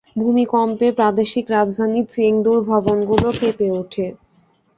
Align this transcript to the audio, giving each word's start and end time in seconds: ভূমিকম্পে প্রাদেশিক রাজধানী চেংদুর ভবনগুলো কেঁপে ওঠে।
ভূমিকম্পে 0.15 0.87
প্রাদেশিক 0.97 1.45
রাজধানী 1.49 2.01
চেংদুর 2.13 2.57
ভবনগুলো 2.69 3.27
কেঁপে 3.39 3.67
ওঠে। 3.79 4.05